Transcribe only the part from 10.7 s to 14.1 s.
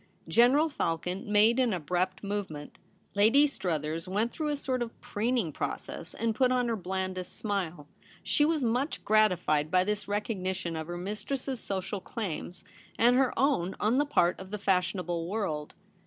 of her mistress's social claims and her own on the